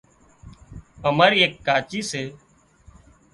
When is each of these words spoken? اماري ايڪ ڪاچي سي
اماري 1.07 1.37
ايڪ 1.41 1.53
ڪاچي 1.67 1.99
سي 2.11 2.23